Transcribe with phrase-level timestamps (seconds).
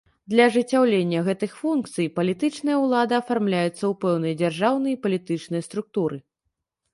[0.33, 6.17] Для ажыццяўлення гэтых функцый палітычная ўлада афармляецца ў пэўныя дзяржаўныя і палітычныя структуры.